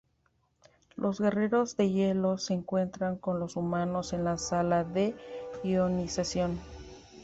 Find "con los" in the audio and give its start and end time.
3.17-3.55